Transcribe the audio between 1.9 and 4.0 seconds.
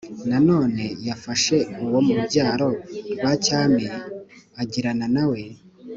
mu rubyaro rwa cyami e